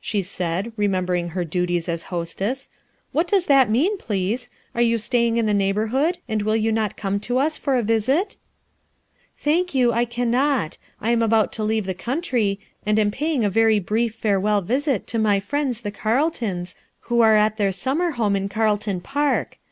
[0.00, 2.68] she said, re membering her duties as hostess.
[3.10, 4.48] "What does that mean, please?
[4.72, 7.76] Are you staying in the neigh borhood, and will you not come to us for
[7.76, 8.36] a vfcit?"'
[9.40, 13.50] "Thank you, I cannot, I am about to leave the country, and am paying a
[13.50, 16.72] very* brief fare well visit lo my friends the Carletona,
[17.08, 19.58] who ire tit their summer home in Carle ton Park.